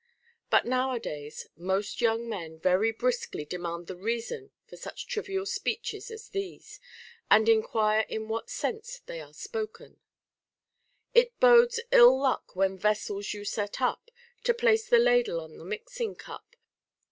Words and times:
But 0.49 0.65
nowadays 0.65 1.45
most 1.55 2.01
young 2.01 2.27
men 2.27 2.57
very 2.57 2.91
briskly 2.91 3.45
demand 3.45 3.85
the 3.85 3.95
reason 3.95 4.49
of 4.71 4.79
such 4.79 5.05
trivial 5.05 5.45
speeches 5.45 6.09
as 6.09 6.29
these, 6.29 6.79
and 7.29 7.47
enquire 7.47 8.07
in 8.09 8.27
what 8.27 8.49
sense 8.49 8.97
they 9.05 9.21
are 9.21 9.31
spoken: 9.31 9.99
It 11.13 11.35
Lodes 11.39 11.79
ill 11.91 12.19
luck, 12.19 12.55
when 12.55 12.79
vessels 12.79 13.35
you 13.35 13.45
set 13.45 13.79
up, 13.79 14.09
To 14.45 14.55
place 14.55 14.89
tlie 14.89 15.03
ladle 15.03 15.39
on 15.39 15.59
the 15.59 15.63
mixing 15.65 16.15
cup. 16.15 16.55